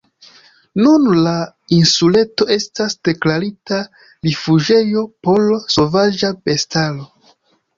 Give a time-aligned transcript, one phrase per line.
[0.85, 1.33] Nun la
[1.77, 3.79] insuleto estas deklarita
[4.31, 7.07] rifuĝejo por sovaĝa bestaro.